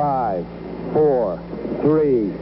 [0.00, 0.46] Five,
[0.94, 1.38] four,
[1.82, 2.32] three,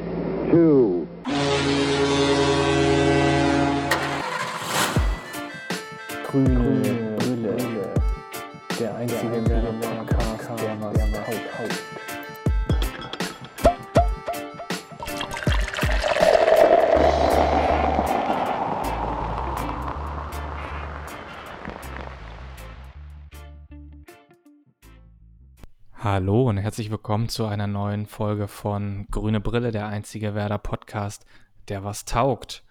[27.09, 31.25] willkommen zu einer neuen Folge von Grüne Brille, der einzige Werder Podcast,
[31.69, 32.65] der was taugt.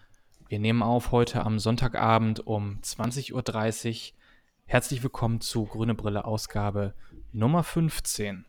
[0.48, 4.18] Wir nehmen auf heute am Sonntagabend um 20.30 Uhr.
[4.66, 6.94] Herzlich willkommen zu Grüne Brille Ausgabe
[7.32, 8.46] Nummer 15.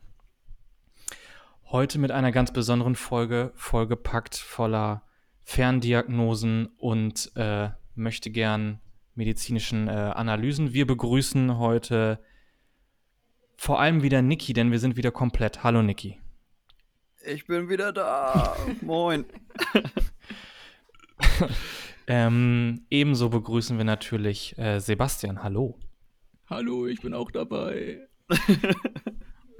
[1.71, 5.01] Heute mit einer ganz besonderen Folge, vollgepackt voller
[5.41, 8.79] Ferndiagnosen und äh, möchte gern
[9.15, 10.71] medizinischen äh, Analysen.
[10.71, 12.19] Wir begrüßen heute
[13.59, 15.63] vor allem wieder Niki, denn wir sind wieder komplett.
[15.63, 16.17] Hallo Niki.
[17.25, 18.55] Ich bin wieder da.
[18.81, 19.25] Moin.
[22.07, 25.43] ähm, ebenso begrüßen wir natürlich äh, Sebastian.
[25.43, 25.77] Hallo.
[26.49, 28.07] Hallo, ich bin auch dabei.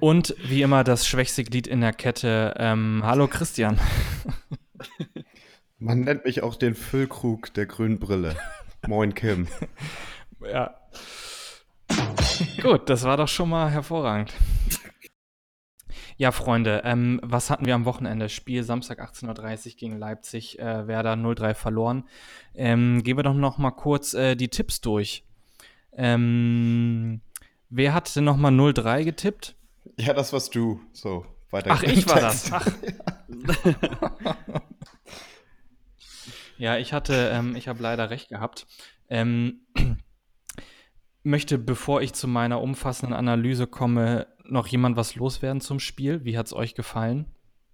[0.00, 2.54] Und wie immer das schwächste Glied in der Kette.
[2.56, 3.78] Ähm, hallo Christian.
[5.78, 8.34] Man nennt mich auch den Füllkrug der grünen Brille.
[8.86, 9.46] Moin Kim.
[10.42, 10.79] Ja.
[12.60, 14.32] Gut, das war doch schon mal hervorragend.
[16.16, 18.28] Ja, Freunde, ähm, was hatten wir am Wochenende?
[18.28, 22.04] Spiel Samstag 18.30 Uhr gegen Leipzig, äh, Werder 0-3 verloren.
[22.54, 25.24] Ähm, gehen wir doch noch mal kurz äh, die Tipps durch.
[25.92, 27.22] Ähm,
[27.70, 29.56] wer hat denn noch mal 0-3 getippt?
[29.96, 30.80] Ja, das warst du.
[30.92, 31.70] So, weiter.
[31.72, 32.52] Ach, ich war das.
[32.52, 32.66] Ach.
[36.58, 38.66] ja, ich hatte, ähm, ich habe leider recht gehabt.
[39.08, 39.60] Ähm,
[41.22, 46.24] möchte, bevor ich zu meiner umfassenden Analyse komme, noch jemand was loswerden zum Spiel.
[46.24, 47.26] Wie hat es euch gefallen?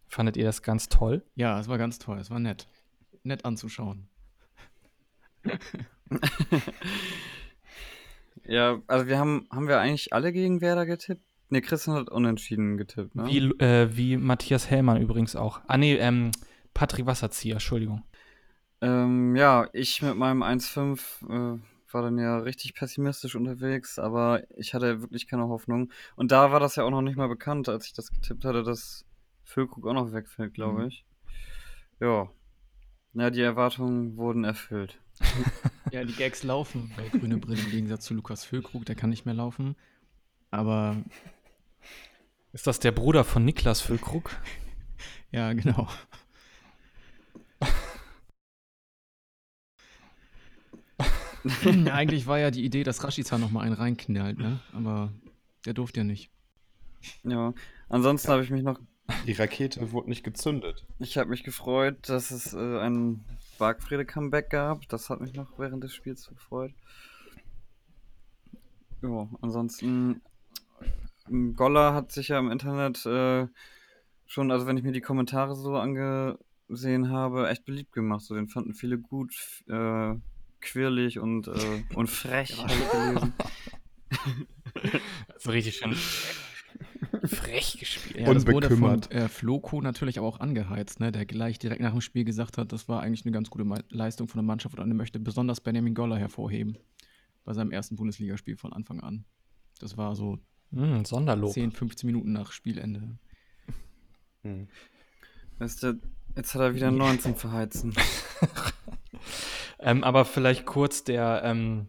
[0.09, 1.25] Fandet ihr das ganz toll?
[1.35, 2.19] Ja, es war ganz toll.
[2.19, 2.69] Es war nett.
[3.23, 4.09] Nett anzuschauen.
[8.45, 11.23] ja, also wir haben, haben wir eigentlich alle gegen Werder getippt?
[11.49, 13.27] Ne, Christian hat unentschieden getippt, ne?
[13.27, 15.61] Wie, äh, wie Matthias Hellmann übrigens auch.
[15.69, 16.33] Ah, nee, ähm,
[16.75, 18.03] Patrick Wasserzieher, Entschuldigung.
[18.81, 21.61] Ähm, ja, ich mit meinem 1,5 äh,
[21.95, 25.93] war dann ja richtig pessimistisch unterwegs, aber ich hatte wirklich keine Hoffnung.
[26.17, 28.63] Und da war das ja auch noch nicht mal bekannt, als ich das getippt hatte,
[28.63, 29.05] dass
[29.45, 30.89] Füllkrug auch noch wegfällt, glaube mhm.
[30.89, 31.05] ich.
[32.01, 32.29] Ja.
[33.15, 34.99] Ja, die Erwartungen wurden erfüllt.
[35.91, 39.25] ja, die Gags laufen bei Grüne Brille im Gegensatz zu Lukas Füllkrug, der kann nicht
[39.25, 39.77] mehr laufen.
[40.51, 40.97] Aber.
[42.53, 44.31] Ist das der Bruder von Niklas Füllkrug?
[45.31, 45.89] ja, genau.
[51.93, 54.61] Eigentlich war ja die Idee, dass Rashica noch mal einen reinknallt, ne?
[54.73, 55.13] Aber
[55.65, 56.31] der durfte ja nicht.
[57.23, 57.53] Ja,
[57.89, 58.81] ansonsten habe ich mich noch.
[59.27, 60.85] Die Rakete wurde nicht gezündet.
[60.99, 63.25] Ich habe mich gefreut, dass es äh, ein
[63.59, 64.89] Bargfrede-Comeback gab.
[64.89, 66.73] Das hat mich noch während des Spiels gefreut.
[69.03, 70.23] Ja, ansonsten.
[71.29, 73.49] Goller hat sich ja im Internet äh,
[74.27, 78.23] schon, also wenn ich mir die Kommentare so angesehen habe, echt beliebt gemacht.
[78.23, 79.35] So, den fanden viele gut.
[79.69, 80.15] Äh,
[80.61, 82.57] quirlig und, äh, und frech
[82.93, 83.33] gelesen.
[85.39, 85.97] so richtig schön
[87.25, 88.27] frech gespielt.
[88.27, 91.13] Ja, das wurde von äh, Floco natürlich auch angeheizt, ne?
[91.13, 94.29] der gleich direkt nach dem Spiel gesagt hat, das war eigentlich eine ganz gute Leistung
[94.29, 96.79] von der Mannschaft und er möchte besonders Benjamin Goller hervorheben.
[97.45, 99.25] Bei seinem ersten Bundesligaspiel von Anfang an.
[99.79, 100.39] Das war so
[100.71, 101.53] mm, Sonderlob.
[101.53, 103.19] 10, 15 Minuten nach Spielende.
[104.43, 104.67] Hm.
[105.59, 106.01] Weißt du,
[106.35, 107.95] jetzt hat er wieder 19 verheizen.
[109.79, 111.89] Ähm, aber vielleicht kurz der, ähm,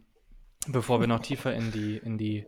[0.67, 2.45] bevor wir noch tiefer in die, in die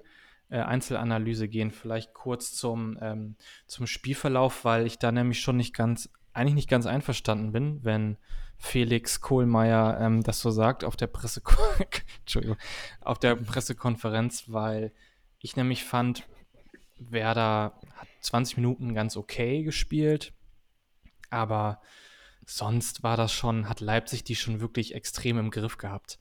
[0.50, 3.36] äh, Einzelanalyse gehen, vielleicht kurz zum, ähm,
[3.68, 8.18] zum Spielverlauf, weil ich da nämlich schon nicht ganz, eigentlich nicht ganz einverstanden bin, wenn
[8.58, 11.42] Felix Kohlmeier ähm, das so sagt auf der, Presse
[13.02, 14.92] auf der Pressekonferenz, weil
[15.40, 16.28] ich nämlich fand,
[16.98, 20.34] Werder hat 20 Minuten ganz okay gespielt,
[21.30, 21.80] aber
[22.50, 26.20] sonst war das schon, hat Leipzig die schon wirklich extrem im Griff gehabt.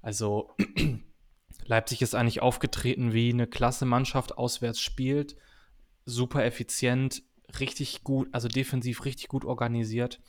[0.00, 0.54] Also
[1.64, 5.36] Leipzig ist eigentlich aufgetreten, wie eine klasse Mannschaft auswärts spielt,
[6.04, 7.22] super effizient,
[7.58, 10.20] richtig gut, also defensiv richtig gut organisiert.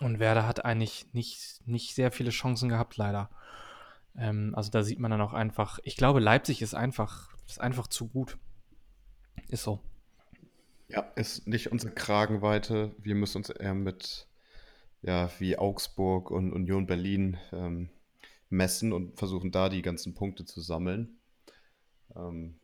[0.00, 3.30] Und Werder hat eigentlich nicht, nicht sehr viele Chancen gehabt, leider.
[4.16, 7.86] Ähm, also da sieht man dann auch einfach, ich glaube, Leipzig ist einfach, ist einfach
[7.86, 8.38] zu gut.
[9.48, 9.80] Ist so.
[10.88, 12.94] Ja, ist nicht unsere Kragenweite.
[12.98, 14.27] Wir müssen uns eher mit
[15.02, 17.90] ja, wie Augsburg und Union Berlin ähm,
[18.50, 21.18] messen und versuchen da die ganzen Punkte zu sammeln.
[22.16, 22.58] Ähm,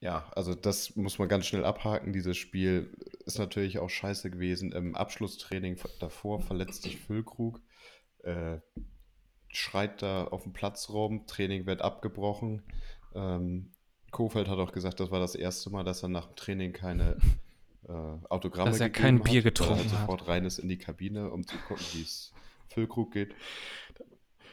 [0.00, 2.12] ja, also das muss man ganz schnell abhaken.
[2.12, 2.92] Dieses Spiel
[3.24, 4.72] ist natürlich auch scheiße gewesen.
[4.72, 7.60] Im Abschlusstraining davor verletzt sich Füllkrug,
[8.24, 8.58] äh,
[9.48, 12.62] schreit da auf dem Platz rum, Training wird abgebrochen.
[13.14, 13.70] Ähm,
[14.10, 17.16] Kofeld hat auch gesagt, das war das erste Mal, dass er nach dem Training keine
[17.92, 19.88] äh, Autogramme Dass er gegeben kein hat, Bier weil er getrunken hat.
[19.90, 22.32] sofort rein ist in die Kabine, um zu gucken, wie es
[22.68, 23.34] Füllkrug geht.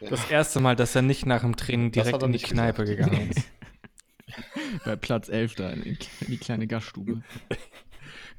[0.02, 3.10] Das erste Mal, dass er nicht nach dem Training hat direkt in die Kneipe gesagt.
[3.12, 3.48] gegangen ist.
[4.86, 5.98] Bei Platz 11 da in,
[6.28, 7.22] die kleine Gaststube.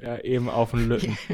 [0.02, 1.18] Ja, eben auf den Lücken.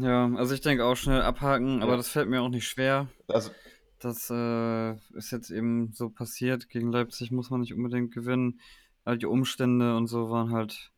[0.00, 1.96] Ja, also ich denke auch schnell abhaken, aber Ja.
[1.96, 3.08] das fällt mir auch nicht schwer.
[3.26, 3.50] Also,
[3.98, 6.68] Das äh, ist jetzt eben so passiert.
[6.68, 8.60] Gegen Leipzig muss man nicht unbedingt gewinnen.
[9.06, 10.90] All die Umstände und so waren halt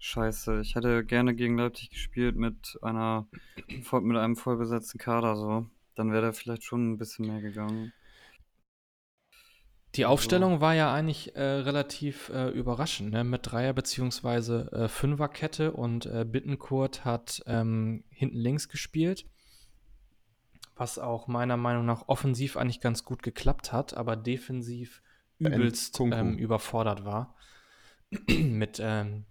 [0.00, 0.60] scheiße.
[0.62, 3.28] Ich hätte gerne gegen Leipzig gespielt mit einer
[3.68, 5.66] mit einem vollbesetzten Kader so.
[5.94, 7.92] Dann wäre da vielleicht schon ein bisschen mehr gegangen.
[9.94, 13.22] Die Aufstellung war ja eigentlich äh, relativ äh, überraschend, ne?
[13.22, 14.62] mit Dreier- bzw.
[14.74, 19.26] Äh, Fünferkette und äh, Bittenkurt hat ähm, hinten links gespielt,
[20.74, 25.00] was auch meiner Meinung nach offensiv eigentlich ganz gut geklappt hat, aber defensiv
[25.38, 27.36] übelst ähm, überfordert war.
[28.28, 29.24] mit ähm,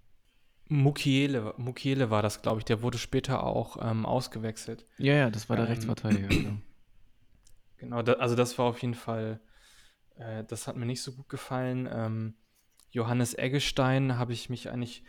[0.68, 4.86] Mukiele, Mukiele war das, glaube ich, der wurde später auch ähm, ausgewechselt.
[4.98, 6.28] Ja, ja, das war der Ähm, Rechtsverteidiger.
[6.30, 6.58] Genau.
[7.78, 9.42] Genau, da, also das war auf jeden Fall,
[10.16, 11.90] äh, das hat mir nicht so gut gefallen.
[11.92, 12.36] Ähm,
[12.92, 15.04] Johannes Eggestein habe ich mich eigentlich,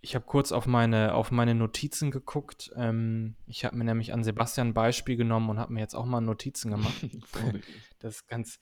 [0.00, 2.70] ich habe kurz auf meine, auf meine Notizen geguckt.
[2.76, 6.04] Ähm, ich habe mir nämlich an Sebastian ein Beispiel genommen und habe mir jetzt auch
[6.04, 6.94] mal Notizen gemacht.
[7.98, 8.60] Das ist ganz,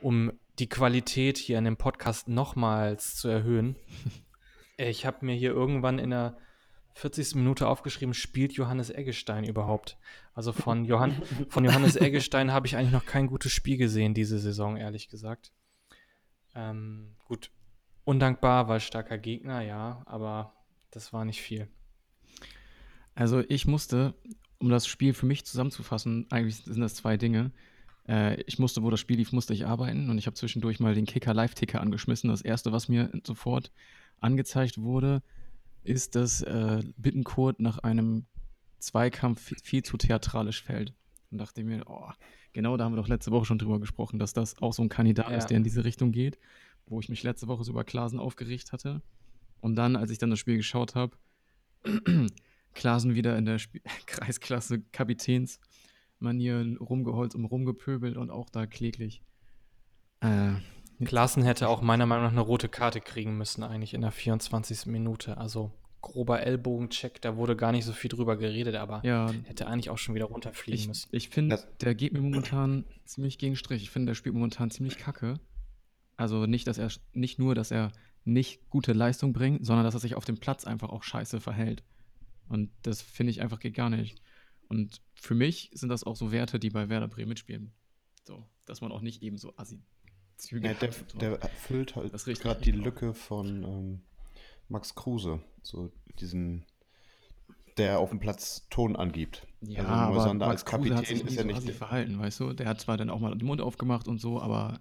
[0.00, 3.76] um die Qualität hier in dem Podcast nochmals zu erhöhen.
[4.80, 6.38] Ich habe mir hier irgendwann in der
[6.98, 7.34] 40.
[7.34, 9.98] Minute aufgeschrieben, spielt Johannes Eggestein überhaupt?
[10.34, 14.38] Also von, Johann, von Johannes Eggestein habe ich eigentlich noch kein gutes Spiel gesehen diese
[14.38, 15.52] Saison, ehrlich gesagt.
[16.54, 17.50] Ähm, gut,
[18.04, 20.54] undankbar, weil starker Gegner, ja, aber
[20.90, 21.68] das war nicht viel.
[23.14, 24.14] Also ich musste,
[24.58, 27.52] um das Spiel für mich zusammenzufassen, eigentlich sind das zwei Dinge.
[28.08, 30.94] Äh, ich musste, wo das Spiel lief, musste ich arbeiten und ich habe zwischendurch mal
[30.94, 32.30] den Kicker Live-Ticker angeschmissen.
[32.30, 33.70] Das erste, was mir sofort
[34.20, 35.22] angezeigt wurde,
[35.84, 38.26] ist, dass äh, Bittenkurt nach einem
[38.78, 40.94] Zweikampf viel, viel zu theatralisch fällt.
[41.30, 42.10] Und dachte mir, oh,
[42.54, 44.88] genau da haben wir doch letzte Woche schon drüber gesprochen, dass das auch so ein
[44.88, 45.36] Kandidat Ja.
[45.36, 46.38] ist, der in diese Richtung geht,
[46.86, 49.02] wo ich mich letzte Woche so über Klasen aufgeregt hatte.
[49.60, 51.16] Und dann, als ich dann das Spiel geschaut habe,
[52.74, 54.80] Klasen wieder in der Sp Kreisklasse
[56.28, 59.22] Kapitänsmanier rumgeholzt und rumgepöbelt und auch da kläglich.
[60.20, 60.52] Äh,
[61.04, 64.86] Klaassen hätte auch meiner Meinung nach eine rote Karte kriegen müssen, eigentlich in der 24.
[64.86, 65.38] Minute.
[65.38, 69.90] Also grober Ellbogencheck, da wurde gar nicht so viel drüber geredet, aber ja, hätte eigentlich
[69.90, 71.08] auch schon wieder runterfliegen ich, müssen.
[71.12, 73.82] ich finde, Das- der geht mir momentan ziemlich gegen Strich.
[73.82, 75.34] Ich finde, der spielt momentan ziemlich kacke.
[76.16, 77.92] Also nicht, dass er nicht nur, dass er
[78.24, 81.84] nicht gute Leistung bringt, sondern dass er sich auf dem Platz einfach auch scheiße verhält.
[82.48, 84.20] Und das finde ich einfach geht gar nicht.
[84.68, 87.72] Und für mich sind das auch so Werte, die bei Werder Bremen mitspielen.
[88.24, 89.80] So, dass man auch nicht eben so assi
[90.36, 91.20] Züge ja, der, hat.
[91.20, 92.70] Der füllt halt gerade die.
[92.70, 94.00] Lücke von ähm,
[94.68, 95.42] Max Kruse.
[95.62, 96.64] So diesen,
[97.76, 99.46] der auf dem Platz Ton angibt.
[99.60, 101.56] Ja, also aber Moisander Max als Kruse hat sich ist ja so nicht.
[101.56, 102.52] assi verhalten, weißt du?
[102.52, 104.80] Der hat zwar dann auch mal den Mund aufgemacht und so, aber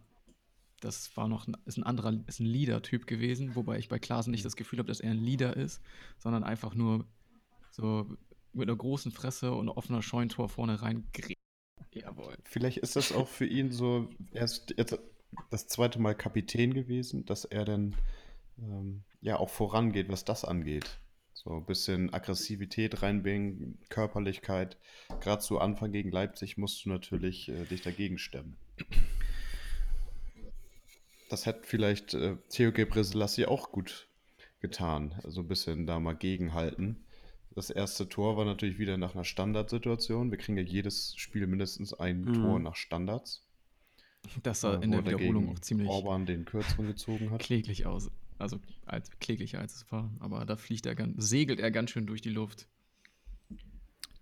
[0.79, 4.31] das war noch ein, ist ein anderer, ist ein Leader-Typ gewesen, wobei ich bei Klaasen
[4.31, 5.81] nicht das Gefühl habe, dass er ein Leader ist,
[6.19, 7.05] sondern einfach nur
[7.71, 8.05] so
[8.53, 11.07] mit einer großen Fresse und offener Scheuntor vorne rein.
[11.91, 12.37] Jawohl.
[12.43, 14.99] Vielleicht ist das auch für ihn so, er ist jetzt
[15.49, 17.95] das zweite Mal Kapitän gewesen, dass er dann
[18.59, 20.99] ähm, ja auch vorangeht, was das angeht.
[21.33, 24.77] So ein bisschen Aggressivität reinbringen, Körperlichkeit.
[25.21, 28.57] Gerade zu Anfang gegen Leipzig musst du natürlich äh, dich dagegen stemmen.
[31.29, 34.07] Das hätte vielleicht äh, Theo Gebrselassie auch gut
[34.59, 35.19] getan.
[35.23, 37.05] Also ein bisschen da mal gegenhalten.
[37.57, 40.29] Das erste Tor war natürlich wieder nach einer Standardsituation.
[40.29, 42.33] Wir kriegen ja jedes Spiel mindestens ein Mhm.
[42.35, 43.47] Tor nach Standards.
[44.43, 47.39] Das sah äh, in wo der er Wiederholung auch ziemlich Orban den kürzeren gezogen hat.
[47.41, 48.11] kläglich aus.
[48.37, 50.11] Also als, kläglicher als es war.
[50.19, 52.67] Aber da fliegt er ganz, segelt er ganz schön durch die Luft.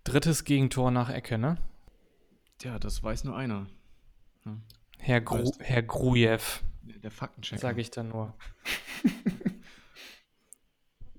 [0.04, 1.58] Drittes Gegentor nach Ecke, ne?
[2.56, 3.66] Tja, das weiß nur einer.
[4.46, 4.56] Ja,
[4.96, 6.40] Herr, Gru Herr Grujew,
[6.84, 7.60] der Faktenchecker.
[7.60, 8.32] sage ich dann nur.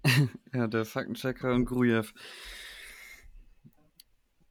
[0.54, 2.06] Ja, der Faktenchecker und Grujew.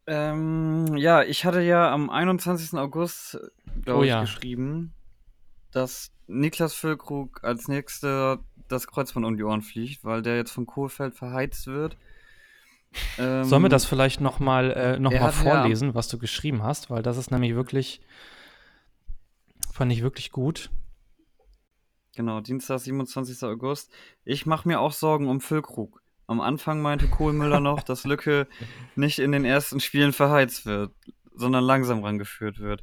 [0.06, 2.78] Ähm, ja, ich hatte ja am 21.
[2.78, 3.38] August,
[3.82, 4.20] glaube Oh ich, ja.
[4.20, 4.92] geschrieben,
[5.72, 10.66] dass Niklas Füllkrug als nächster das Kreuzband um die Ohren fliegt, weil der jetzt von
[10.66, 11.96] Kohlfeld verheizt wird.
[13.18, 16.62] Ähm, Sollen wir das vielleicht nochmal äh, noch mal hat ja- vorlesen, was du geschrieben
[16.62, 16.88] hast?
[16.88, 18.00] Weil das ist nämlich wirklich,
[19.72, 20.70] fand ich wirklich gut.
[22.16, 23.42] Genau, Dienstag, 27.
[23.42, 23.92] August.
[24.24, 26.00] Ich mache mir auch Sorgen um Füllkrug.
[26.26, 28.48] Am Anfang meinte Kohlmüller noch, dass Lücke
[28.94, 30.94] nicht in den ersten Spielen verheizt wird,
[31.34, 32.82] sondern langsam rangeführt wird.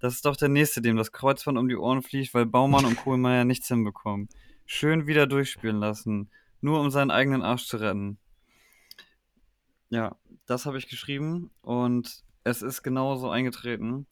[0.00, 2.96] Das ist doch der Nächste, dem das Kreuzband um die Ohren fliegt, weil Baumann und
[2.96, 4.28] Kohlmeier nichts hinbekommen.
[4.66, 8.18] Schön wieder durchspielen lassen, nur um seinen eigenen Arsch zu retten.
[9.88, 14.06] Ja, das habe ich geschrieben und es ist genauso eingetreten.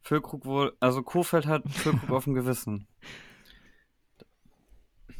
[0.00, 2.88] Füllkrug wurde, also Kofeld hat Füllkrug auf dem Gewissen.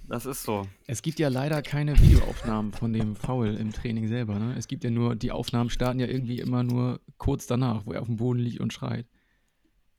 [0.08, 0.66] Das ist so.
[0.86, 4.38] Es gibt ja leider keine Videoaufnahmen von dem Foul im Training selber.
[4.38, 4.54] Ne?
[4.56, 8.02] Es gibt ja nur, die Aufnahmen starten ja irgendwie immer nur kurz danach, wo er
[8.02, 9.06] auf dem Boden liegt und schreit.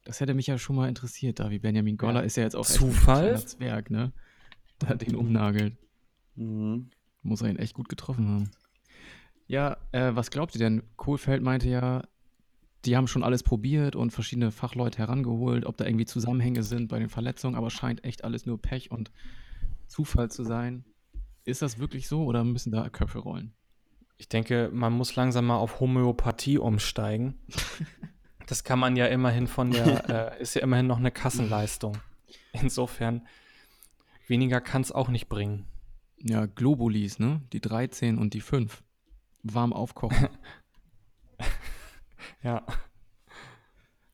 [0.06, 2.68] Das hätte mich ja schon mal interessiert, da wie Benjamin Goller ist ja jetzt auch
[2.68, 3.24] ein Zufall?
[3.24, 4.14] kleiner Zwerg, ne?
[4.80, 5.76] Da den umnagelt.
[6.36, 6.90] Mhm.
[7.24, 8.52] Muss er ihn echt gut getroffen haben.
[9.48, 10.84] Ja, äh, was glaubt ihr denn?
[10.96, 12.04] Kohlfeld meinte ja,
[12.86, 17.00] die haben schon alles probiert und verschiedene Fachleute herangeholt, ob da irgendwie Zusammenhänge sind bei
[17.00, 19.12] den Verletzungen, aber scheint echt alles nur Pech und
[19.88, 20.86] Zufall zu sein.
[21.46, 23.54] Ist das wirklich so oder müssen da Köpfe rollen?
[24.18, 27.40] Ich denke, man muss langsam mal auf Homöopathie umsteigen.
[28.50, 31.98] Das kann man ja immerhin von der, äh, ist ja immerhin noch eine Kassenleistung.
[32.54, 33.28] Insofern,
[34.26, 35.66] weniger kann es auch nicht bringen.
[36.20, 37.42] Ja, Globulis, ne?
[37.52, 38.84] Die 13 und die 5.
[39.44, 40.30] Warm aufkochen.
[42.44, 42.66] Ja.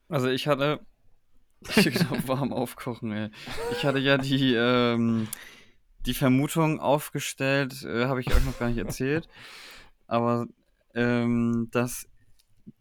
[0.09, 0.79] Also ich hatte.
[1.75, 3.29] genau, warm aufkochen, ey.
[3.71, 5.27] Ich hatte ja die, ähm,
[6.05, 9.27] die Vermutung aufgestellt, äh, habe ich euch noch gar nicht erzählt.
[10.07, 10.47] Aber
[10.93, 12.07] ähm, dass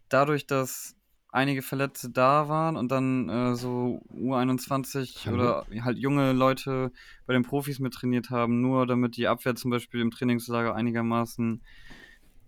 [0.09, 0.95] dadurch, dass
[1.29, 5.35] einige Verletzte da waren und dann äh, so U21 Hallo?
[5.35, 6.91] oder halt junge Leute
[7.25, 11.63] bei den Profis mit trainiert haben, nur damit die Abwehr zum Beispiel im Trainingslager einigermaßen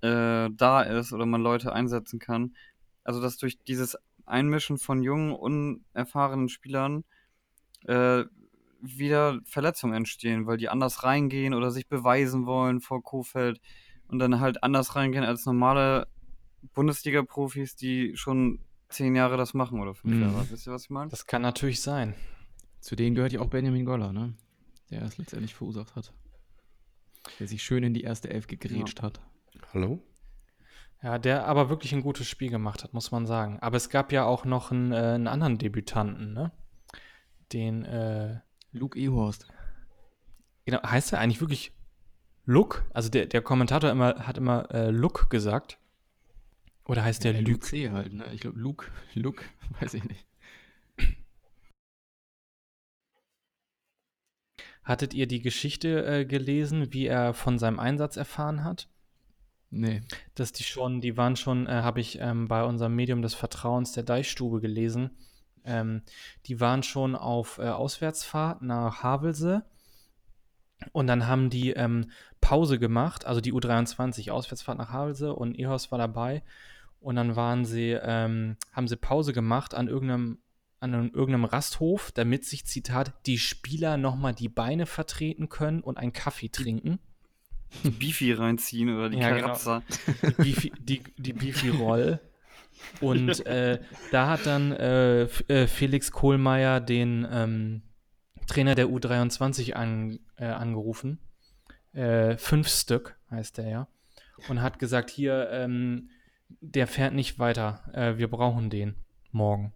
[0.02, 2.56] äh, da ist oder man Leute einsetzen kann.
[3.04, 7.06] Also dass durch dieses Einmischen von jungen, unerfahrenen Spielern
[7.86, 8.26] äh,
[8.86, 13.60] wieder Verletzungen entstehen, weil die anders reingehen oder sich beweisen wollen vor Kofeld
[14.08, 16.08] und dann halt anders reingehen als normale
[16.74, 20.22] Bundesliga-Profis, die schon zehn Jahre das machen oder fünf Mhm.
[20.22, 20.46] Jahre.
[20.50, 21.10] Wisst ihr, was ich meine?
[21.10, 22.14] Das kann natürlich sein.
[22.80, 24.34] Zu denen gehört ja auch Benjamin Goller, ne?
[24.92, 26.14] Der es letztendlich verursacht hat.
[27.40, 29.20] Der sich schön in die erste Elf gegrätscht hat.
[29.74, 30.00] Hallo?
[31.02, 33.60] Ja, der aber wirklich ein gutes Spiel gemacht hat, muss man sagen.
[33.60, 36.52] Aber es gab ja auch noch einen, äh, einen anderen Debütanten, ne?
[37.54, 38.40] Den, äh,
[38.76, 39.48] Luke Ehorst.
[40.66, 41.72] genau, heißt er eigentlich wirklich
[42.46, 42.84] Luke?
[42.94, 45.80] Also der, der Kommentator immer, hat immer äh, Luke gesagt.
[46.86, 47.78] Oder heißt der Luke?
[47.78, 48.26] Luke halt, ne?
[48.34, 49.44] Ich glaube, Luke, Luke,
[49.80, 50.26] weiß ich nicht.
[54.84, 58.88] Hattet ihr die Geschichte äh, gelesen, wie er von seinem Einsatz erfahren hat?
[59.72, 60.04] Nee.
[60.36, 63.92] dass die schon, die waren schon, äh, habe ich ähm, bei unserem Medium des Vertrauens
[63.92, 65.10] der Deichstube gelesen.
[65.66, 66.04] Ähm,
[66.46, 69.64] die waren schon auf äh, Auswärtsfahrt nach Havelse
[70.92, 75.92] und dann haben die ähm, Pause gemacht, also die U23 Auswärtsfahrt nach Havelse und Ehos
[75.92, 76.44] war dabei
[77.00, 80.40] und dann waren sie, ähm, haben sie Pause gemacht an irgendeinem
[80.80, 85.98] an einem, irgendeinem Rasthof, damit sich, Zitat, die Spieler nochmal die Beine vertreten können und
[85.98, 87.00] einen Kaffee trinken.
[87.84, 89.48] Die Beefy reinziehen oder die Ja, genau.
[89.48, 89.82] Karazza.
[90.22, 92.20] die Beefy, die, die Beefy Roll.
[93.02, 93.80] Und äh,
[94.12, 97.82] da hat dann äh, äh, Felix Kohlmeier den ähm,
[98.48, 101.20] Trainer der U23 an, äh, angerufen.
[101.94, 103.88] Äh, fünf Stück heißt der ja.
[104.50, 106.10] Und hat gesagt: Hier, ähm,
[106.62, 107.82] der fährt nicht weiter.
[107.94, 108.96] Äh, wir brauchen den
[109.32, 109.74] morgen.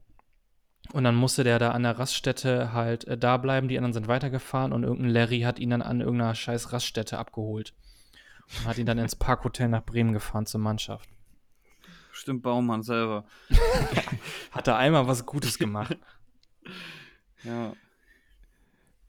[0.92, 3.68] Und dann musste der da an der Raststätte halt da bleiben.
[3.68, 7.74] Die anderen sind weitergefahren und irgendein Larry hat ihn dann an irgendeiner scheiß Raststätte abgeholt.
[8.58, 11.10] Und hat ihn dann ins Parkhotel nach Bremen gefahren zur Mannschaft.
[12.20, 13.24] Stimmt, Baumann selber.
[14.52, 15.98] Hat er einmal was Gutes gemacht.
[17.44, 17.74] Ja.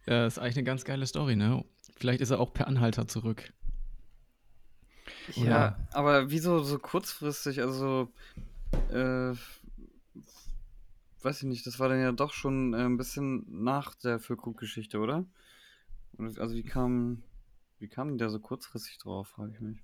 [0.07, 1.64] Ja, ist eigentlich eine ganz geile Story, ne?
[1.97, 3.52] Vielleicht ist er auch per Anhalter zurück.
[5.35, 7.61] Ja, aber wieso so kurzfristig?
[7.61, 8.12] Also,
[8.90, 9.35] äh,
[11.23, 15.00] weiß ich nicht, das war dann ja doch schon äh, ein bisschen nach der Füllkrug-Geschichte,
[15.00, 15.26] oder?
[16.19, 17.25] Also, wie kam,
[17.81, 19.83] wie kam der so kurzfristig drauf, frage ich mich.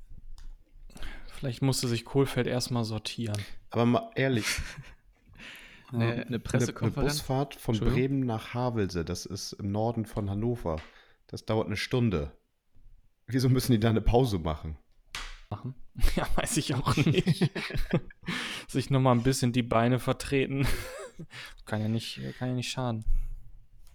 [1.39, 3.37] Vielleicht musste sich Kohlfeld erstmal sortieren.
[3.71, 4.47] Aber mal ehrlich,
[5.93, 7.13] Eine, eine eine, eine Pressekonferenz.
[7.13, 7.79] Busfahrt von?
[7.79, 10.81] Bremen nach Havelse, das ist im Norden von Hannover.
[11.29, 12.33] Das dauert eine Stunde.
[13.27, 14.77] Wieso müssen die da eine Pause machen?
[15.51, 15.75] Machen.
[16.15, 17.51] Ja, weiß ich auch nicht.
[18.69, 20.67] sich nochmal ein bisschen die Beine vertreten.
[21.65, 23.05] kann, ja nicht, kann ja nicht schaden.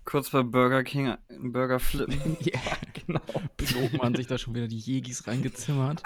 [0.04, 2.38] Kurz bei Burger King einen Burger flippen.
[2.40, 2.60] Ja,
[2.94, 3.22] genau.
[3.58, 6.02] Blogmann sich da schon wieder die Jegis reingezimmert.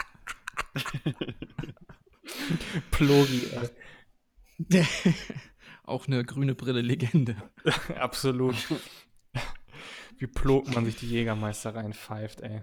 [2.92, 3.42] Plogi,
[4.70, 4.70] ey.
[5.84, 7.36] auch eine grüne Brille Legende.
[8.00, 8.56] Absolut.
[10.18, 12.62] wie plog man sich die Jägermeister reinpfeift, ey.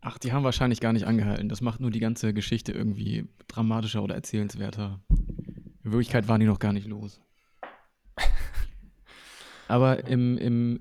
[0.00, 1.48] Ach, die haben wahrscheinlich gar nicht angehalten.
[1.48, 5.00] Das macht nur die ganze Geschichte irgendwie dramatischer oder erzählenswerter.
[5.08, 7.20] In Wirklichkeit waren die noch gar nicht los.
[9.68, 10.80] Aber im, im,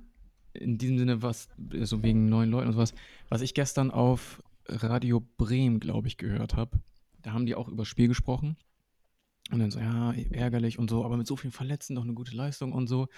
[0.53, 1.49] in diesem Sinne, was,
[1.81, 2.93] so wegen neuen Leuten und sowas,
[3.29, 6.79] was ich gestern auf Radio Bremen, glaube ich, gehört habe,
[7.21, 8.57] da haben die auch über das Spiel gesprochen.
[9.51, 12.35] Und dann so, ja, ärgerlich und so, aber mit so vielen Verletzten doch eine gute
[12.35, 13.01] Leistung und so.
[13.01, 13.09] Und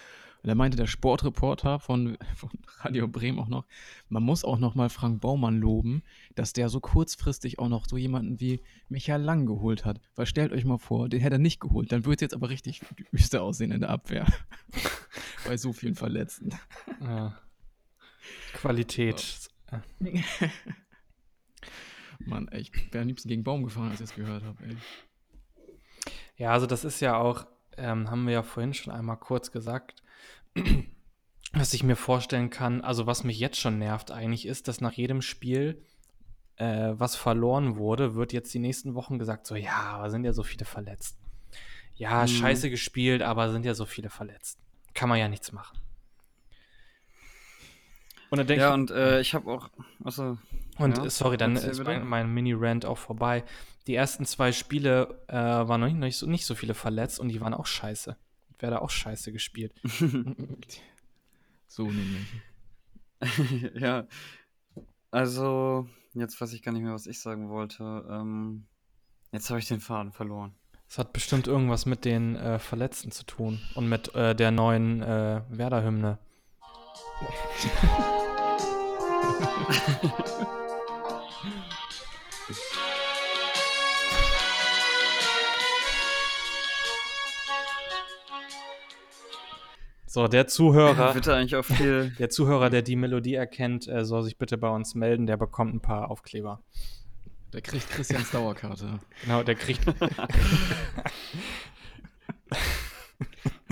[0.43, 2.49] da meinte der Sportreporter von, von
[2.79, 3.65] Radio Bremen auch noch,
[4.09, 6.03] man muss auch noch mal Frank Baumann loben,
[6.35, 10.01] dass der so kurzfristig auch noch so jemanden wie Michael Lang geholt hat.
[10.15, 12.49] Weil stellt euch mal vor, den hätte er nicht geholt, dann würde es jetzt aber
[12.49, 12.81] richtig
[13.13, 14.27] düster aussehen in der Abwehr.
[15.45, 16.49] Bei so vielen Verletzten.
[17.01, 17.39] Ja.
[18.53, 19.49] Qualität.
[22.25, 24.77] Mann, ey, ich wäre am liebsten gegen Baum gefahren, als ich es gehört habe, ey.
[26.37, 27.47] Ja, also das ist ja auch,
[27.77, 30.03] ähm, haben wir ja vorhin schon einmal kurz gesagt,
[31.53, 34.93] was ich mir vorstellen kann, also was mich jetzt schon nervt eigentlich ist, dass nach
[34.93, 35.81] jedem Spiel,
[36.57, 40.33] äh, was verloren wurde, wird jetzt die nächsten Wochen gesagt, so ja, aber sind ja
[40.33, 41.17] so viele verletzt.
[41.95, 42.27] Ja, Mhm.
[42.27, 44.59] scheiße gespielt, aber sind ja so viele verletzt.
[44.93, 45.79] Kann man ja nichts machen.
[48.29, 49.69] Und dann denke Ja, ich, und äh, ich habe auch.
[50.03, 50.37] Achso.
[50.77, 53.43] Und Ja, sorry, dann ist mein, mein Mini-Rant auch vorbei.
[53.87, 57.19] Die ersten zwei Spiele äh, waren noch nicht, noch nicht, so, nicht so viele verletzt
[57.19, 58.17] und die waren auch scheiße.
[58.59, 59.73] Wäre da auch scheiße gespielt.
[61.67, 62.25] So nämlich.
[63.75, 64.07] ja.
[65.11, 68.05] Also, jetzt weiß ich gar nicht mehr, was ich sagen wollte.
[68.09, 68.65] Ähm,
[69.31, 70.55] jetzt habe ich den Faden verloren.
[70.89, 75.01] Es hat bestimmt irgendwas mit den äh, Verletzten zu tun und mit äh, der neuen
[75.01, 76.17] äh, Werder-Hymne.
[90.17, 92.09] So, der Zuhörer, da eigentlich auch viel.
[92.17, 95.27] der Zuhörer, der die Melodie erkennt, äh, soll sich bitte bei uns melden.
[95.27, 96.63] Der bekommt ein paar Aufkleber.
[97.53, 98.97] Der kriegt Christians Dauerkarte.
[99.21, 99.85] Genau, der kriegt.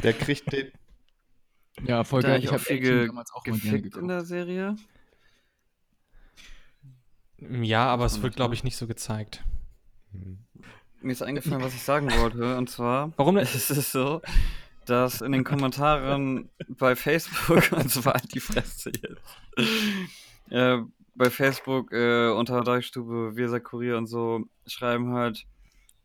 [0.03, 0.71] Der kriegt den.
[1.83, 2.43] Ja, voll geil.
[2.43, 4.75] Ich habe viel ge damals auch mal gerne in der Serie?
[7.39, 9.43] ja, aber es wird, glaube ich, nicht so gezeigt.
[11.01, 12.55] Mir ist eingefallen, was ich sagen wollte.
[12.55, 13.45] Und zwar Warum denn?
[13.45, 14.21] ist es so,
[14.85, 19.67] dass in den Kommentaren bei Facebook, und zwar die Fresse jetzt,
[20.49, 20.77] äh,
[21.15, 25.45] bei Facebook äh, unter Deichstube, Weser Kurier und so, schreiben halt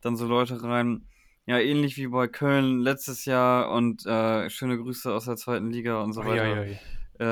[0.00, 1.06] dann so Leute rein,
[1.46, 6.00] ja, ähnlich wie bei Köln letztes Jahr und äh, schöne Grüße aus der zweiten Liga
[6.00, 6.52] und so weiter.
[6.52, 6.78] Uiuiui.
[7.18, 7.24] Äh,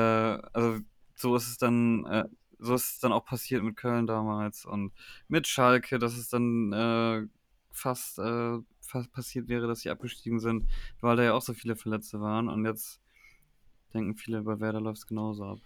[0.53, 0.79] also
[1.15, 2.25] so ist es dann, äh,
[2.59, 4.91] so ist es dann auch passiert mit Köln damals und
[5.27, 7.27] mit Schalke, dass es dann äh,
[7.71, 8.68] fast, äh, fast
[9.11, 10.65] passiert wäre, dass sie abgestiegen sind,
[11.01, 13.01] weil da ja auch so viele Verletzte waren und jetzt
[13.93, 15.59] denken viele, bei Werder läuft es genauso ab.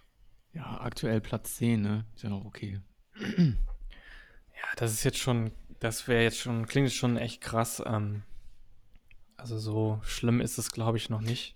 [0.52, 2.06] Ja, aktuell Platz 10, ne?
[2.14, 2.80] Ist ja noch okay.
[4.56, 7.82] Ja, das ist jetzt schon, das wäre jetzt schon, klingt jetzt schon echt krass.
[7.84, 8.22] Ähm,
[9.36, 11.54] also so schlimm ist es, glaube ich, noch nicht.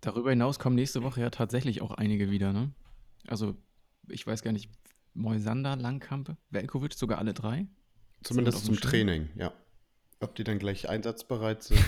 [0.00, 2.72] Darüber hinaus kommen nächste Woche ja tatsächlich auch einige wieder, ne?
[3.26, 3.56] Also,
[4.08, 4.70] ich weiß gar nicht,
[5.14, 7.66] Moisander, Langkampe, Velkovic, sogar alle drei?
[8.22, 8.76] Zumindest zum?
[8.76, 9.52] Training, ja.
[10.22, 11.84] Ob die dann gleich einsatzbereit sind,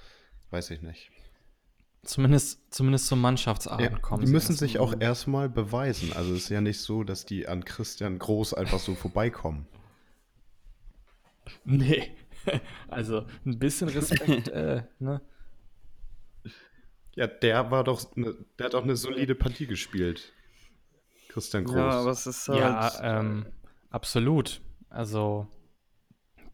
[0.50, 1.10] weiß ich nicht.
[2.04, 6.12] Zumindest, zumindest zum Mannschaftsabend Ja, kommen die sie müssen sich auch erstmal beweisen.
[6.12, 9.66] Also es ist ja nicht so, dass die an Christian Groß einfach so vorbeikommen.
[11.64, 12.16] Nee.
[12.88, 15.20] Also ein bisschen Respekt, äh, ne?
[17.14, 20.32] Ja, der war doch, ne, der hat auch eine solide Partie gespielt.
[21.28, 21.76] Christian Groß.
[21.76, 22.60] Ja, aber es ist halt.
[22.60, 23.46] Ja, ähm,
[23.90, 24.60] absolut.
[24.88, 25.48] Also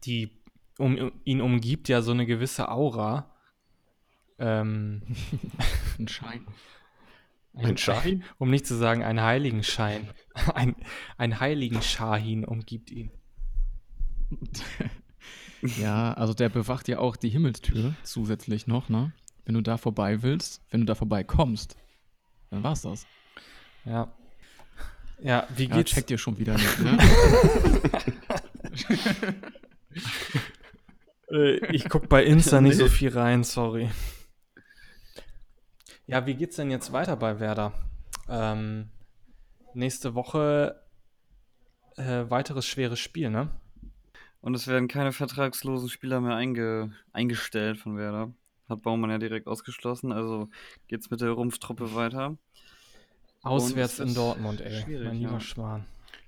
[0.03, 0.27] die
[0.79, 3.29] um, ihn umgibt ja so eine gewisse Aura.
[4.39, 5.01] Ähm,
[5.99, 6.47] Ein Schein.
[7.53, 8.23] Ein Schein?
[8.37, 10.09] Um nicht zu sagen, ein Heiligenschein.
[10.55, 10.75] Ein,
[11.17, 13.11] ein Heiligen-Shahin umgibt ihn.
[15.77, 19.11] Ja, also der bewacht ja auch die Himmelstür zusätzlich noch, ne?
[19.43, 21.75] Wenn du da vorbei willst, wenn du da vorbei kommst,
[22.49, 23.05] dann war's das.
[23.83, 24.07] Ja.
[25.21, 25.91] Ja, wie Ja, geht's?
[25.91, 26.97] checkt ihr schon wieder nicht, ne?
[31.31, 33.89] Äh, ich guck bei Insta nicht so viel rein, sorry.
[36.07, 37.73] Ja, wie geht's denn jetzt weiter bei Werder?
[38.27, 38.89] Ähm,
[39.73, 40.81] nächste Woche
[41.97, 43.49] äh, weiteres schweres Spiel, ne?
[44.41, 48.31] Und es werden keine vertragslosen Spieler mehr einge eingestellt von Werder.
[48.69, 50.49] Hat Baumann ja direkt ausgeschlossen, also
[50.87, 52.37] geht's mit der Rumpftruppe weiter.
[53.41, 54.81] Auswärts in Dortmund, ey.
[54.81, 55.39] schwierig, mein lieber ja.
[55.39, 55.85] Schwan.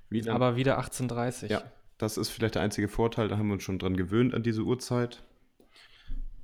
[0.10, 1.64] Wieder, Aber wieder 18.30 ja,
[2.02, 3.28] das ist vielleicht der einzige Vorteil.
[3.28, 5.24] Da haben wir uns schon dran gewöhnt an diese Uhrzeit.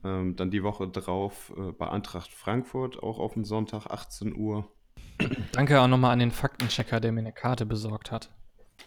[0.04, 4.72] Ähm, dann die Woche drauf äh, bei Eintracht Frankfurt, auch auf den Sonntag 18 Uhr.
[5.54, 8.32] Danke auch nochmal an den Faktenchecker, der mir eine Karte besorgt hat.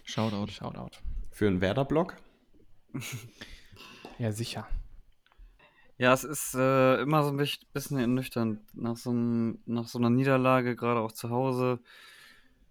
[0.05, 0.51] Shoutout.
[0.51, 0.97] Shoutout.
[1.31, 2.15] Für einen Werder-Block?
[4.17, 4.67] Ja, sicher.
[5.97, 7.37] Ja, es ist äh, immer so ein
[7.73, 11.79] bisschen ernüchternd nach so, einem, nach so einer Niederlage, gerade auch zu Hause.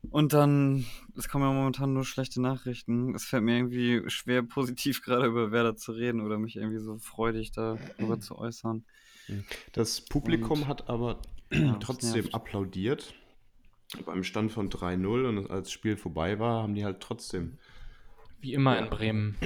[0.08, 0.86] Und dann,
[1.16, 3.14] es kommen ja momentan nur schlechte Nachrichten.
[3.14, 6.96] Es fällt mir irgendwie schwer, positiv gerade über Werder zu reden oder mich irgendwie so
[6.98, 8.84] freudig darüber zu äußern.
[9.72, 11.20] Das Publikum Und- hat aber
[11.52, 13.14] Ja, trotzdem applaudiert.
[14.06, 17.58] Beim Stand von 3-0 und als das Spiel vorbei war, haben die halt trotzdem.
[18.40, 19.36] Wie immer in Bremen.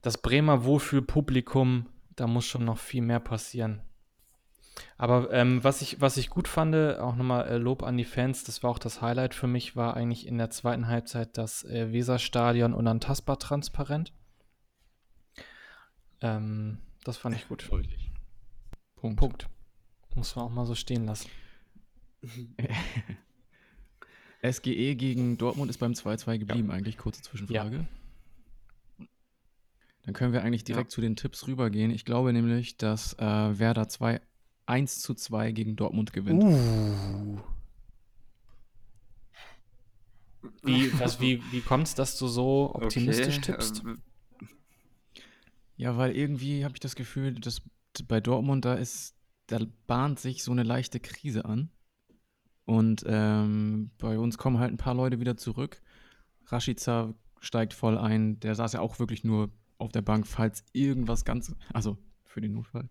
[0.00, 3.82] Das Bremer Wohlfühlpublikum, da muss schon noch viel mehr passieren.
[4.96, 8.44] Aber ähm, was, ich, was ich gut fand, auch nochmal äh, Lob an die Fans,
[8.44, 11.92] das war auch das Highlight für mich, war eigentlich in der zweiten Halbzeit das äh,
[11.92, 14.12] Weserstadion unantastbar transparent.
[16.20, 17.68] Ähm, das fand ich gut.
[18.96, 19.18] Punkt.
[19.18, 19.48] Punkt.
[20.14, 21.28] Muss man auch mal so stehen lassen.
[24.42, 26.98] SGE gegen Dortmund ist beim 2-2 geblieben, eigentlich.
[26.98, 27.86] Kurze Zwischenfrage.
[30.02, 31.90] Dann können wir eigentlich direkt zu den Tipps rübergehen.
[31.90, 34.20] Ich glaube nämlich, dass äh, Werder 2
[34.66, 36.42] 1 zu 2 gegen Dortmund gewinnt.
[36.42, 37.38] Uh.
[40.62, 43.82] Wie, was, wie, wie kommt es, dass du so optimistisch Okay, tippst?
[43.84, 43.96] äh,
[45.76, 47.62] Ja, weil irgendwie habe ich das Gefühl, dass
[48.08, 49.14] bei Dortmund da ist,
[49.46, 51.70] da bahnt sich so eine leichte Krise an.
[52.66, 55.82] Und ähm, bei uns kommen halt ein paar Leute wieder zurück.
[56.46, 58.40] Rashica steigt voll ein.
[58.40, 62.52] Der saß ja auch wirklich nur auf der Bank, falls irgendwas ganz, also für den
[62.52, 62.88] Notfall.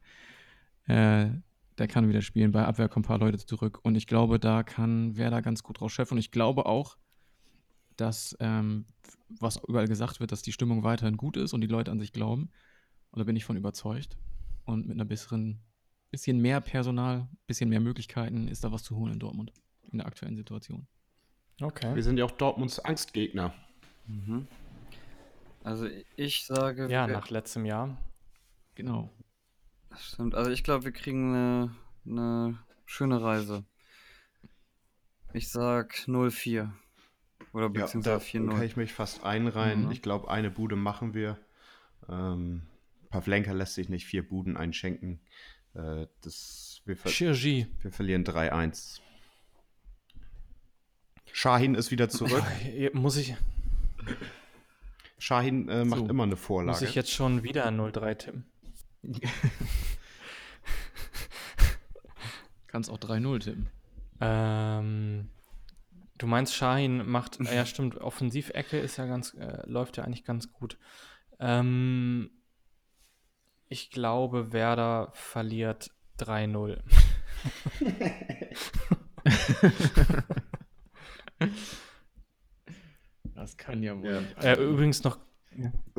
[0.86, 1.30] Äh,
[1.78, 2.52] der kann wieder spielen.
[2.52, 3.80] Bei Abwehr kommen ein paar Leute zurück.
[3.84, 6.16] Und ich glaube, da kann Werder ganz gut draus schöpfen.
[6.16, 6.98] Und ich glaube auch,
[7.96, 8.86] dass, ähm,
[9.30, 12.14] was überall gesagt wird, dass die Stimmung weiterhin gut ist und die Leute an sich
[12.14, 12.50] glauben.
[13.12, 14.18] Und da bin ich von überzeugt.
[14.66, 15.60] Und mit einer besseren,
[16.12, 19.52] bisschen mehr Personal, bisschen mehr Möglichkeiten ist da was zu holen in Dortmund.
[19.92, 20.88] In der aktuellen Situation.
[21.62, 21.96] Okay.
[21.96, 23.54] Wir sind ja auch Dortmunds Angstgegner.
[24.08, 24.48] Mhm.
[25.64, 27.98] Also ich sage, Ja, nach letztem Jahr.
[28.76, 29.12] Genau.
[29.94, 30.36] Das stimmt.
[30.36, 31.76] Also ich glaube, wir kriegen eine,
[32.06, 33.64] eine schöne Reise.
[35.34, 36.70] Ich sag 0-4.
[37.54, 38.64] Oder Ja, da beziehungsweise kann 4-0.
[38.64, 39.86] ich mich fast einreihen.
[39.86, 39.92] Mhm.
[39.92, 41.40] Ich glaube, eine Bude machen wir.
[42.10, 42.64] Ähm,
[43.10, 45.20] Pavlenka lässt sich nicht vier Buden einschenken.
[45.76, 47.68] Äh, das, wir, ver Chirurgie.
[47.82, 49.00] wir verlieren 3-1.
[51.32, 52.44] Shahin ist wieder zurück.
[52.94, 53.36] Muss ich,
[55.18, 56.10] Shahin äh, macht So.
[56.10, 56.86] immer eine muss Vorlage.
[56.86, 58.46] ich jetzt schon wieder 0-3 tippen?
[62.74, 63.70] Kannst auch 3-0 tippen.
[64.20, 65.30] Ähm,
[66.18, 70.26] du meinst, Shahin macht, äh, ja stimmt, Offensivecke ist ja ganz, äh, läuft ja eigentlich
[70.26, 70.80] ganz gut.
[71.40, 72.32] Ähm,
[73.68, 76.80] ich glaube, Werder verliert 3-0.
[83.36, 84.22] Das kann ja wohl Ja.
[84.22, 84.44] nicht.
[84.44, 85.18] Äh, übrigens noch,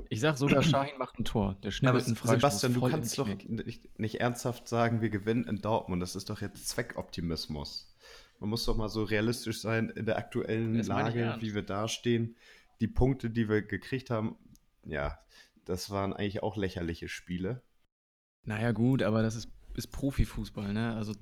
[0.08, 1.56] Ich sag sogar, Shahin macht ein Tor.
[1.62, 5.44] Der Aber schnibbelt einen Freistoß Sebastian, du kannst doch nicht, nicht ernsthaft sagen, wir gewinnen
[5.44, 6.02] in Dortmund.
[6.02, 7.94] Das ist doch jetzt Zweckoptimismus.
[8.40, 12.36] Man muss doch mal so realistisch sein in der aktuellen Das Lage, wie wir dastehen.
[12.80, 14.36] Die Punkte, die wir gekriegt haben,
[14.84, 15.18] ja,
[15.64, 17.62] das waren eigentlich auch lächerliche Spiele.
[18.44, 20.94] Naja, gut, aber das ist, ist Profifußball, ne?
[20.94, 21.14] Also,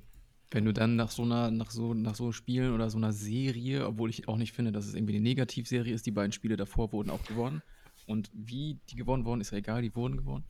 [0.50, 3.86] wenn du dann nach so einer, nach so, nach so Spielen oder so einer Serie,
[3.86, 6.92] obwohl ich auch nicht finde, dass es irgendwie eine Negativserie ist, die beiden Spiele davor
[6.92, 7.62] wurden auch gewonnen.
[8.06, 10.44] Und wie die gewonnen wurden, ist ja egal, die wurden gewonnen.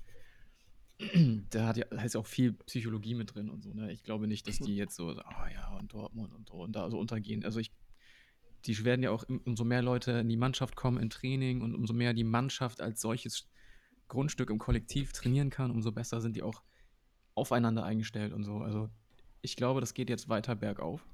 [1.50, 3.90] Da hat ja, da ist auch viel Psychologie mit drin und so, ne?
[3.92, 6.98] Ich glaube nicht, dass die jetzt so, ah ja, und Dortmund und, und da so
[6.98, 7.44] untergehen.
[7.44, 7.72] Also ich,
[8.66, 11.74] die werden ja auch, im- umso mehr Leute in die Mannschaft kommen, in Training und
[11.74, 13.48] umso mehr die Mannschaft als solches
[14.08, 16.62] Grundstück im Kollektiv trainieren kann, umso besser sind die auch
[17.34, 18.58] aufeinander eingestellt und so.
[18.58, 18.88] Also
[19.40, 21.04] ich glaube, das geht jetzt weiter bergauf.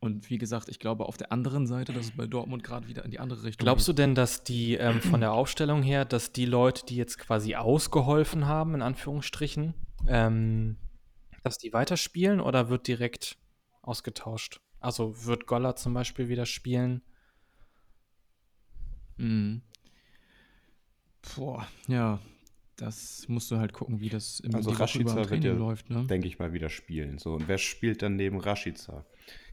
[0.00, 3.04] Und wie gesagt, ich glaube auf der anderen Seite, dass es bei Dortmund gerade wieder
[3.04, 6.32] in die andere Richtung glaubst du denn, dass die ähm, von der Aufstellung her, dass
[6.32, 9.74] die Leute, die jetzt quasi ausgeholfen haben, in Anführungsstrichen,
[10.06, 10.76] ähm,
[11.42, 13.38] dass die weiterspielen oder wird direkt
[13.82, 14.60] ausgetauscht?
[14.78, 17.02] Also wird Goller zum Beispiel wieder spielen?
[19.16, 19.62] Mhm.
[21.34, 22.20] Boah, ja,
[22.78, 26.04] das musst du halt gucken, wie das im, Also Rashica wird ja, läuft, ne?
[26.06, 27.18] denke ich mal, wieder spielen.
[27.18, 29.04] So, und wer spielt dann neben Rashica?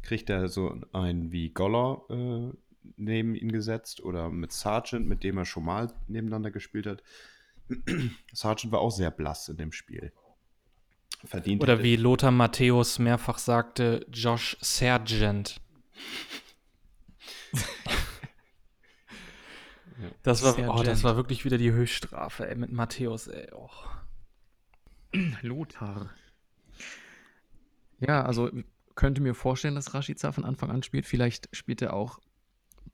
[0.04, 2.56] Kriegt er so einen wie Goller äh,
[2.98, 7.04] neben ihn gesetzt oder mit Sargent, mit dem er schon mal nebeneinander gespielt hat?
[8.32, 10.14] Sargent war auch sehr blass in dem Spiel.
[11.24, 15.60] Verdient Oder wie Lothar Matthäus mehrfach sagte, Josh Sargent.
[20.24, 23.48] Das war, oh, das war wirklich wieder die Höchststrafe, ey, mit Matthäus, ey.
[23.54, 23.70] Oh.
[25.42, 26.10] Lothar.
[28.00, 28.52] Ja, also
[28.96, 31.06] könnte mir vorstellen, dass Rashica von Anfang an spielt.
[31.06, 32.20] Vielleicht spielt er auch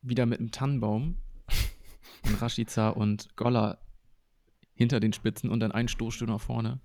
[0.01, 1.17] wieder mit einem Tannenbaum.
[2.25, 3.79] Und Rashica und Golla
[4.73, 6.79] hinter den Spitzen und dann ein Stoßstürmer vorne.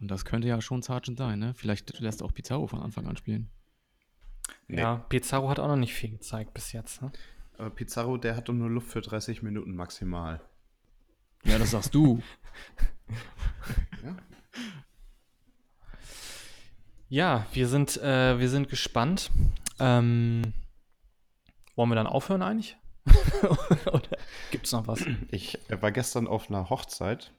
[0.00, 1.54] Und das könnte ja schon Sargent sein, ne?
[1.54, 3.50] Vielleicht lässt auch Pizarro von Anfang an spielen.
[4.68, 4.80] Nee.
[4.80, 7.02] Ja, Pizarro hat auch noch nicht viel gezeigt bis jetzt.
[7.02, 7.10] Ne?
[7.60, 10.40] Aber Pizarro, der hat doch nur Luft für 30 Minuten maximal.
[11.44, 12.22] Ja, das sagst du.
[14.02, 14.16] Ja.
[17.10, 19.30] Ja, wir sind, äh, wir sind gespannt.
[19.78, 20.54] Ähm,
[21.74, 22.78] wollen wir dann aufhören eigentlich?
[23.86, 24.16] Oder
[24.52, 25.04] gibt es noch was?
[25.30, 27.34] Ich äh, war gestern auf einer Hochzeit.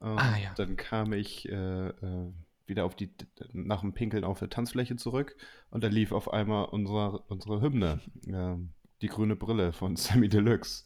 [0.00, 0.52] Ähm, Ah, ja.
[0.56, 2.32] Dann kam ich äh, äh,
[2.66, 3.10] wieder auf die,
[3.52, 5.36] nach dem Pinkeln auf der Tanzfläche zurück
[5.70, 8.72] und da lief auf einmal unsere, unsere Hymne, ähm,
[9.04, 10.84] die grüne Brille von Sammy Deluxe.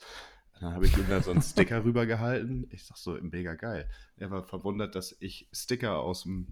[0.60, 2.66] Dann habe ich ihm da so einen Sticker rübergehalten.
[2.70, 3.88] Ich sag so, mega geil.
[4.16, 6.48] Er war verwundert, dass ich Sticker aus dem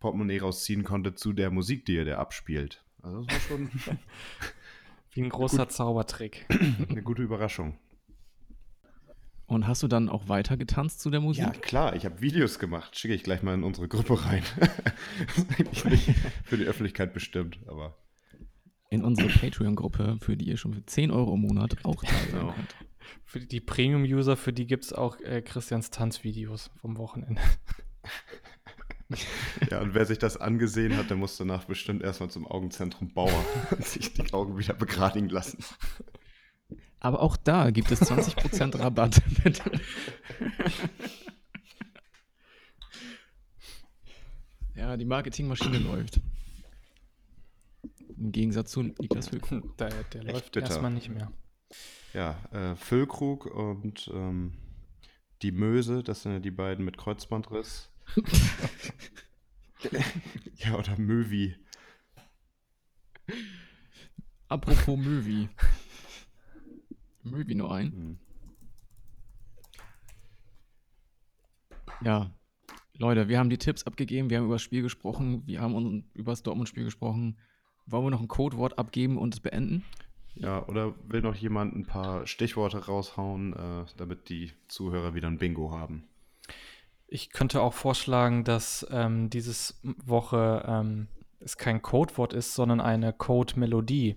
[0.00, 2.82] Portemonnaie rausziehen konnte zu der Musik, die er da abspielt.
[3.02, 3.70] Also das war schon
[5.12, 6.46] Wie ein großer Zaubertrick.
[6.88, 7.78] eine gute Überraschung.
[9.46, 11.44] Und hast du dann auch weiter getanzt zu der Musik?
[11.44, 12.98] Ja, klar, ich habe Videos gemacht.
[12.98, 14.42] Schicke ich gleich mal in unsere Gruppe rein.
[15.26, 16.10] das ist eigentlich nicht
[16.44, 17.94] für die Öffentlichkeit bestimmt, aber
[18.94, 22.30] In unsere Patreon-Gruppe, für die ihr schon für 10 Euro im Monat auch da sein
[22.30, 22.52] Genau.
[22.52, 22.74] könnt.
[23.24, 27.42] Für die Premium-User, für die gibt es auch äh, Christians Tanzvideos vom Wochenende.
[29.70, 33.44] ja, und wer sich das angesehen hat, der muss danach bestimmt erstmal zum Augenzentrum Bauer
[33.72, 35.58] und sich die Augen wieder begradigen lassen.
[37.00, 39.20] Aber auch da gibt es 20% Rabatt.
[39.42, 39.62] bitte.
[44.76, 46.20] ja, die Marketingmaschine läuft.
[48.16, 49.76] Im Gegensatz zu Niklas Füllkrug.
[49.78, 50.66] Der, der läuft bitter.
[50.66, 51.32] erstmal nicht mehr.
[52.12, 54.52] Ja, äh, Füllkrug und ähm,
[55.42, 57.90] die Möse, das sind ja die beiden mit Kreuzbandriss.
[60.56, 61.56] ja, oder Möwi.
[64.48, 65.48] Apropos Möwi.
[67.22, 67.92] Möwi nur ein.
[67.92, 68.18] Hm.
[72.02, 72.30] Ja,
[72.96, 76.32] Leute, wir haben die Tipps abgegeben, wir haben über das Spiel gesprochen, wir haben über
[76.32, 77.38] das Dortmund-Spiel gesprochen.
[77.86, 79.84] Wollen wir noch ein Codewort abgeben und es beenden?
[80.34, 85.38] Ja, oder will noch jemand ein paar Stichworte raushauen, äh, damit die Zuhörer wieder ein
[85.38, 86.08] Bingo haben?
[87.06, 93.12] Ich könnte auch vorschlagen, dass ähm, dieses Woche ähm, es kein Codewort ist, sondern eine
[93.12, 94.16] Code-Melodie.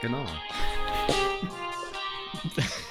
[0.00, 0.24] Genau.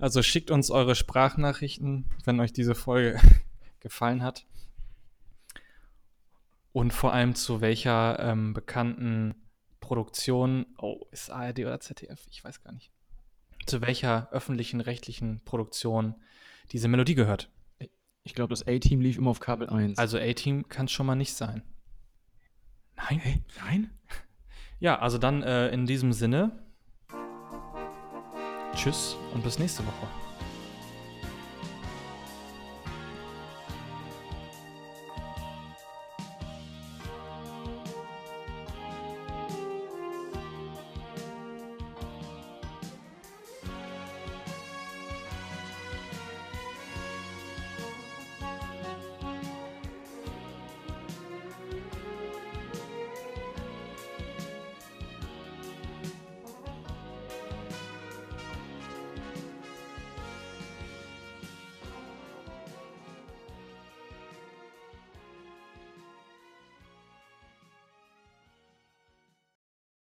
[0.00, 3.20] Also schickt uns eure Sprachnachrichten, wenn euch diese Folge
[3.80, 4.46] gefallen hat.
[6.72, 9.34] Und vor allem zu welcher ähm, bekannten
[9.80, 12.90] Produktion, oh, ist ARD oder ZDF, ich weiß gar nicht,
[13.66, 16.14] zu welcher öffentlichen rechtlichen Produktion
[16.72, 17.50] diese Melodie gehört.
[18.22, 19.98] Ich glaube, das A-Team lief immer auf Kabel 1.
[19.98, 21.62] Also A-Team kann es schon mal nicht sein.
[22.96, 23.44] Nein?
[23.60, 23.90] nein?
[24.82, 26.58] Ja, also dann äh, in diesem Sinne.
[28.74, 30.29] Tschüss und bis nächste Woche.